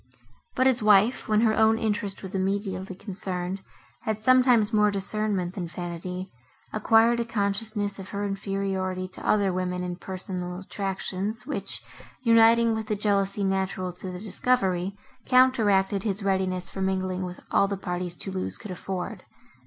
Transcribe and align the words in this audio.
But 0.55 0.65
his 0.65 0.81
wife, 0.81 1.21
who, 1.21 1.31
when 1.31 1.41
her 1.41 1.55
own 1.55 1.77
interest 1.77 2.23
was 2.23 2.33
immediately 2.33 2.95
concerned, 2.95 3.61
had 4.01 4.19
sometimes 4.23 4.73
more 4.73 4.89
discernment 4.89 5.53
than 5.53 5.67
vanity, 5.67 6.31
acquired 6.73 7.19
a 7.19 7.23
consciousness 7.23 7.99
of 7.99 8.09
her 8.09 8.25
inferiority 8.25 9.07
to 9.09 9.23
other 9.29 9.53
women, 9.53 9.83
in 9.83 9.97
personal 9.97 10.59
attractions, 10.59 11.45
which, 11.45 11.83
uniting 12.23 12.73
with 12.73 12.87
the 12.87 12.95
jealousy 12.95 13.43
natural 13.43 13.93
to 13.93 14.07
the 14.09 14.17
discovery, 14.17 14.97
counteracted 15.27 16.01
his 16.01 16.23
readiness 16.23 16.67
for 16.67 16.81
mingling 16.81 17.23
with 17.23 17.39
all 17.51 17.67
the 17.67 17.77
parties 17.77 18.15
Thoulouse 18.15 18.57
could 18.57 18.71
afford. 18.71 19.23